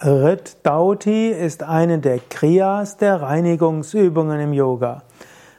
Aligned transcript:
Rit 0.00 0.58
Dauti 0.62 1.30
ist 1.30 1.64
eine 1.64 1.98
der 1.98 2.20
Kriyas 2.20 2.98
der 2.98 3.20
Reinigungsübungen 3.20 4.38
im 4.38 4.52
Yoga. 4.52 5.02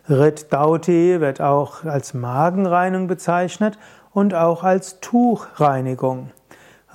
Rit 0.08 0.54
Dauti 0.54 1.19
wird 1.19 1.42
auch 1.42 1.83
als 1.83 2.14
Magenreinigung 2.14 3.08
bezeichnet 3.08 3.78
und 4.14 4.33
auch 4.33 4.64
als 4.64 5.02
Tuchreinigung. 5.02 6.32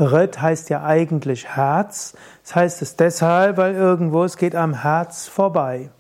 Rit 0.01 0.41
heißt 0.41 0.71
ja 0.71 0.85
eigentlich 0.85 1.47
Herz. 1.55 2.17
Das 2.45 2.57
heißt 2.57 2.81
es 2.81 2.97
deshalb, 2.97 3.59
weil 3.59 3.75
irgendwo 3.75 4.25
es 4.25 4.39
geht 4.39 4.57
am 4.57 4.81
Herz 4.81 5.27
vorbei. 5.27 5.91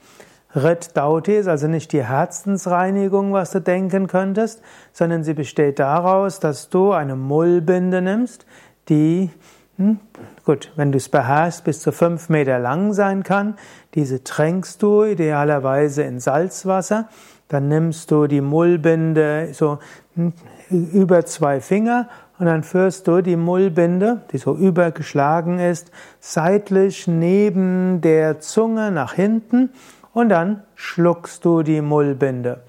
Rit 0.54 0.96
Dauti 0.96 1.36
ist 1.36 1.48
also 1.48 1.66
nicht 1.66 1.92
die 1.92 2.04
Herzensreinigung, 2.04 3.34
was 3.34 3.50
du 3.50 3.60
denken 3.60 4.06
könntest, 4.06 4.62
sondern 4.94 5.24
sie 5.24 5.34
besteht 5.34 5.78
daraus, 5.78 6.40
dass 6.40 6.70
du 6.70 6.92
eine 6.92 7.16
Mullbinde 7.16 8.00
nimmst, 8.00 8.46
die 8.88 9.30
hm? 9.76 9.98
Gut, 10.44 10.70
wenn 10.76 10.92
du 10.92 10.98
es 10.98 11.08
beherrschst, 11.08 11.64
bis 11.64 11.80
zu 11.80 11.90
fünf 11.90 12.28
Meter 12.28 12.58
lang 12.58 12.92
sein 12.92 13.22
kann. 13.22 13.56
Diese 13.94 14.22
tränkst 14.22 14.82
du 14.82 15.04
idealerweise 15.04 16.02
in 16.02 16.20
Salzwasser. 16.20 17.08
Dann 17.48 17.68
nimmst 17.68 18.10
du 18.10 18.26
die 18.26 18.40
Mullbinde 18.40 19.48
so 19.52 19.78
hm, 20.14 20.32
über 20.70 21.26
zwei 21.26 21.60
Finger 21.60 22.08
und 22.38 22.46
dann 22.46 22.62
führst 22.62 23.06
du 23.06 23.20
die 23.20 23.36
Mullbinde, 23.36 24.22
die 24.32 24.38
so 24.38 24.54
übergeschlagen 24.54 25.58
ist, 25.58 25.90
seitlich 26.20 27.06
neben 27.06 28.00
der 28.00 28.40
Zunge 28.40 28.90
nach 28.90 29.14
hinten 29.14 29.70
und 30.12 30.28
dann 30.28 30.62
schluckst 30.74 31.44
du 31.44 31.62
die 31.62 31.80
Mullbinde. 31.80 32.62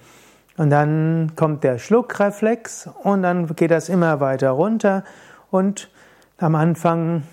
Und 0.57 0.69
dann 0.69 1.33
kommt 1.35 1.63
der 1.63 1.77
Schluckreflex 1.77 2.89
und 3.03 3.23
dann 3.23 3.47
geht 3.55 3.71
das 3.71 3.89
immer 3.89 4.19
weiter 4.19 4.51
runter 4.51 5.03
und 5.51 5.89
am 6.37 6.55
Anfang 6.55 7.23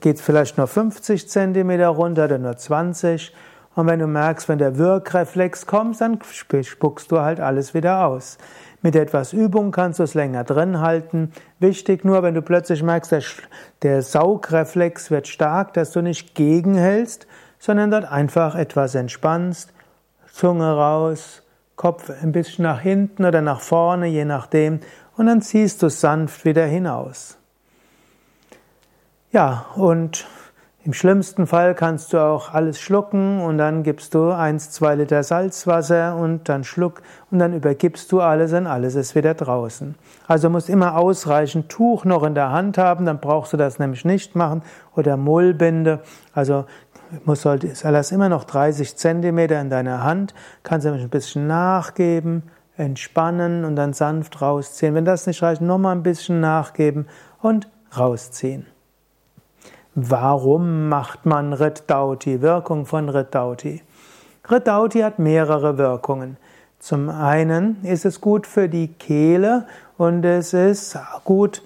geht 0.00 0.16
es 0.16 0.22
vielleicht 0.22 0.58
nur 0.58 0.66
50 0.66 1.28
cm 1.28 1.70
runter 1.82 2.24
oder 2.24 2.38
nur 2.38 2.56
20. 2.56 3.34
Und 3.74 3.86
wenn 3.86 4.00
du 4.00 4.06
merkst, 4.06 4.48
wenn 4.48 4.58
der 4.58 4.76
Wirkreflex 4.76 5.66
kommt, 5.66 6.00
dann 6.00 6.18
spuckst 6.62 7.12
du 7.12 7.20
halt 7.20 7.40
alles 7.40 7.74
wieder 7.74 8.06
aus. 8.06 8.38
Mit 8.82 8.94
etwas 8.94 9.32
Übung 9.32 9.70
kannst 9.70 9.98
du 9.98 10.02
es 10.02 10.14
länger 10.14 10.44
drin 10.44 10.80
halten. 10.80 11.32
Wichtig 11.60 12.04
nur, 12.04 12.22
wenn 12.22 12.34
du 12.34 12.42
plötzlich 12.42 12.82
merkst, 12.82 13.12
der, 13.12 13.22
der 13.82 14.02
Saugreflex 14.02 15.10
wird 15.10 15.28
stark, 15.28 15.74
dass 15.74 15.92
du 15.92 16.02
nicht 16.02 16.34
gegenhältst, 16.34 17.26
sondern 17.58 17.90
dort 17.90 18.10
einfach 18.10 18.54
etwas 18.54 18.94
entspannst, 18.94 19.72
Zunge 20.32 20.70
raus, 20.70 21.42
Kopf 21.74 22.10
ein 22.10 22.32
bisschen 22.32 22.64
nach 22.64 22.80
hinten 22.80 23.24
oder 23.24 23.42
nach 23.42 23.60
vorne, 23.60 24.06
je 24.06 24.24
nachdem, 24.24 24.80
und 25.16 25.26
dann 25.26 25.42
ziehst 25.42 25.82
du 25.82 25.86
es 25.86 26.00
sanft 26.00 26.44
wieder 26.44 26.64
hinaus. 26.64 27.37
Ja, 29.30 29.66
und 29.76 30.26
im 30.84 30.94
schlimmsten 30.94 31.46
Fall 31.46 31.74
kannst 31.74 32.14
du 32.14 32.18
auch 32.18 32.54
alles 32.54 32.80
schlucken 32.80 33.42
und 33.42 33.58
dann 33.58 33.82
gibst 33.82 34.14
du 34.14 34.30
eins, 34.30 34.70
zwei 34.70 34.94
Liter 34.94 35.22
Salzwasser 35.22 36.16
und 36.16 36.48
dann 36.48 36.64
schluck 36.64 37.02
und 37.30 37.38
dann 37.40 37.52
übergibst 37.52 38.10
du 38.10 38.22
alles 38.22 38.54
und 38.54 38.66
alles 38.66 38.94
ist 38.94 39.14
wieder 39.14 39.34
draußen. 39.34 39.96
Also 40.26 40.48
musst 40.48 40.70
immer 40.70 40.96
ausreichend 40.96 41.68
Tuch 41.68 42.06
noch 42.06 42.22
in 42.22 42.34
der 42.34 42.52
Hand 42.52 42.78
haben, 42.78 43.04
dann 43.04 43.20
brauchst 43.20 43.52
du 43.52 43.58
das 43.58 43.78
nämlich 43.78 44.06
nicht 44.06 44.34
machen 44.34 44.62
oder 44.96 45.18
Mullbinde. 45.18 46.00
Also 46.32 46.64
muss 47.26 47.42
sollte 47.42 47.70
alles 47.86 48.12
immer 48.12 48.30
noch 48.30 48.44
30 48.44 48.96
Zentimeter 48.96 49.60
in 49.60 49.68
deiner 49.68 50.04
Hand, 50.04 50.32
kannst 50.62 50.86
nämlich 50.86 51.04
ein 51.04 51.10
bisschen 51.10 51.46
nachgeben, 51.46 52.44
entspannen 52.78 53.66
und 53.66 53.76
dann 53.76 53.92
sanft 53.92 54.40
rausziehen. 54.40 54.94
Wenn 54.94 55.04
das 55.04 55.26
nicht 55.26 55.42
reicht, 55.42 55.60
nochmal 55.60 55.94
ein 55.94 56.02
bisschen 56.02 56.40
nachgeben 56.40 57.08
und 57.42 57.68
rausziehen. 57.94 58.64
Warum 60.00 60.88
macht 60.88 61.26
man 61.26 61.52
Riddauti? 61.52 62.40
Wirkung 62.40 62.86
von 62.86 63.08
Riddauti. 63.08 63.82
Riddauti 64.48 65.00
hat 65.00 65.18
mehrere 65.18 65.76
Wirkungen. 65.76 66.36
Zum 66.78 67.08
einen 67.08 67.82
ist 67.82 68.04
es 68.04 68.20
gut 68.20 68.46
für 68.46 68.68
die 68.68 68.92
Kehle 68.92 69.66
und 69.96 70.24
es 70.24 70.52
ist 70.52 70.96
gut 71.24 71.62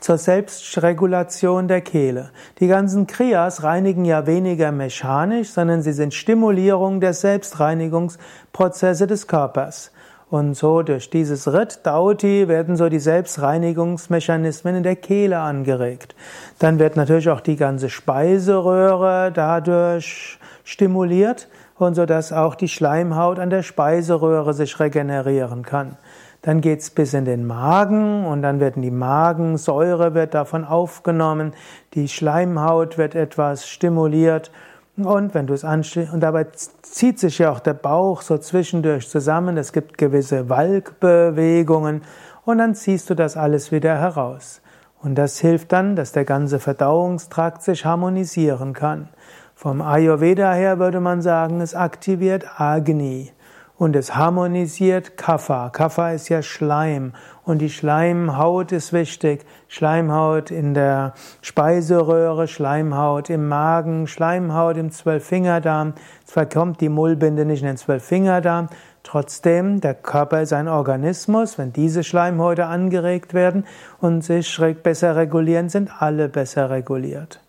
zur 0.00 0.18
Selbstregulation 0.18 1.68
der 1.68 1.82
Kehle. 1.82 2.30
Die 2.58 2.66
ganzen 2.66 3.06
Kriyas 3.06 3.62
reinigen 3.62 4.04
ja 4.04 4.26
weniger 4.26 4.72
mechanisch, 4.72 5.50
sondern 5.50 5.82
sie 5.82 5.92
sind 5.92 6.14
Stimulierung 6.14 7.00
der 7.00 7.12
Selbstreinigungsprozesse 7.12 9.06
des 9.06 9.28
Körpers. 9.28 9.92
Und 10.28 10.54
so 10.54 10.82
durch 10.82 11.08
dieses 11.08 11.52
Rit 11.52 11.80
Dauti 11.84 12.48
werden 12.48 12.76
so 12.76 12.88
die 12.88 12.98
Selbstreinigungsmechanismen 12.98 14.76
in 14.76 14.82
der 14.82 14.96
Kehle 14.96 15.38
angeregt. 15.38 16.16
Dann 16.58 16.80
wird 16.80 16.96
natürlich 16.96 17.30
auch 17.30 17.40
die 17.40 17.54
ganze 17.54 17.88
Speiseröhre 17.88 19.30
dadurch 19.32 20.40
stimuliert 20.64 21.46
und 21.78 21.94
so 21.94 22.06
dass 22.06 22.32
auch 22.32 22.56
die 22.56 22.68
Schleimhaut 22.68 23.38
an 23.38 23.50
der 23.50 23.62
Speiseröhre 23.62 24.52
sich 24.52 24.80
regenerieren 24.80 25.62
kann. 25.62 25.96
Dann 26.42 26.60
geht's 26.60 26.90
bis 26.90 27.14
in 27.14 27.24
den 27.24 27.46
Magen 27.46 28.26
und 28.26 28.42
dann 28.42 28.58
werden 28.58 28.82
die 28.82 28.90
Magensäure 28.90 30.14
wird 30.14 30.34
davon 30.34 30.64
aufgenommen, 30.64 31.54
die 31.94 32.08
Schleimhaut 32.08 32.98
wird 32.98 33.14
etwas 33.14 33.68
stimuliert 33.68 34.50
und 34.96 35.34
wenn 35.34 35.46
du 35.46 35.54
es 35.54 35.64
anstehst, 35.64 36.12
und 36.12 36.20
dabei 36.20 36.46
zieht 36.82 37.18
sich 37.18 37.38
ja 37.38 37.50
auch 37.50 37.60
der 37.60 37.74
Bauch 37.74 38.22
so 38.22 38.38
zwischendurch 38.38 39.08
zusammen, 39.08 39.56
es 39.56 39.72
gibt 39.72 39.98
gewisse 39.98 40.48
Walkbewegungen 40.48 42.02
und 42.44 42.58
dann 42.58 42.74
ziehst 42.74 43.10
du 43.10 43.14
das 43.14 43.36
alles 43.36 43.72
wieder 43.72 43.98
heraus. 43.98 44.62
Und 45.02 45.16
das 45.16 45.38
hilft 45.38 45.72
dann, 45.72 45.94
dass 45.96 46.12
der 46.12 46.24
ganze 46.24 46.58
Verdauungstrakt 46.58 47.62
sich 47.62 47.84
harmonisieren 47.84 48.72
kann. 48.72 49.08
Vom 49.54 49.82
Ayurveda 49.82 50.52
her 50.52 50.78
würde 50.78 51.00
man 51.00 51.22
sagen, 51.22 51.60
es 51.60 51.74
aktiviert 51.74 52.46
Agni 52.58 53.32
und 53.78 53.94
es 53.94 54.16
harmonisiert 54.16 55.16
Kapha. 55.16 55.68
Kapha 55.70 56.12
ist 56.12 56.28
ja 56.28 56.42
Schleim 56.42 57.12
und 57.44 57.58
die 57.58 57.68
Schleimhaut 57.68 58.72
ist 58.72 58.92
wichtig. 58.92 59.44
Schleimhaut 59.68 60.50
in 60.50 60.74
der 60.74 61.12
Speiseröhre, 61.42 62.48
Schleimhaut 62.48 63.28
im 63.28 63.48
Magen, 63.48 64.06
Schleimhaut 64.06 64.76
im 64.76 64.90
Zwölffingerdarm. 64.90 65.94
Zwar 66.24 66.46
kommt 66.46 66.80
die 66.80 66.88
Mullbinde 66.88 67.44
nicht 67.44 67.62
in 67.62 67.68
den 67.68 67.76
Zwölffingerdarm, 67.76 68.68
trotzdem, 69.02 69.80
der 69.80 69.94
Körper 69.94 70.42
ist 70.42 70.52
ein 70.52 70.68
Organismus. 70.68 71.58
Wenn 71.58 71.72
diese 71.72 72.02
Schleimhäute 72.02 72.66
angeregt 72.66 73.34
werden 73.34 73.64
und 74.00 74.22
sich 74.22 74.58
besser 74.82 75.16
regulieren, 75.16 75.68
sind 75.68 75.90
alle 76.00 76.28
besser 76.28 76.70
reguliert. 76.70 77.40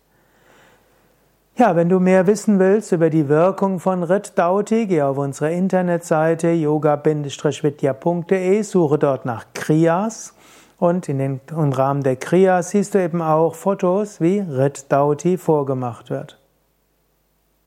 Ja, 1.58 1.74
wenn 1.74 1.88
du 1.88 1.98
mehr 1.98 2.28
wissen 2.28 2.60
willst 2.60 2.92
über 2.92 3.10
die 3.10 3.28
Wirkung 3.28 3.80
von 3.80 4.04
Rit 4.04 4.38
Dauti, 4.38 4.86
geh 4.86 5.02
auf 5.02 5.18
unsere 5.18 5.52
Internetseite 5.52 6.50
yoga-vidya.de, 6.50 8.62
suche 8.62 8.96
dort 8.96 9.24
nach 9.24 9.44
Kriyas 9.54 10.34
und 10.78 11.08
in 11.08 11.18
den, 11.18 11.40
im 11.50 11.72
Rahmen 11.72 12.04
der 12.04 12.14
Kriyas 12.14 12.70
siehst 12.70 12.94
du 12.94 13.02
eben 13.02 13.20
auch 13.20 13.56
Fotos, 13.56 14.20
wie 14.20 14.38
Rit 14.38 14.92
Dauti 14.92 15.36
vorgemacht 15.36 16.10
wird. 16.10 16.38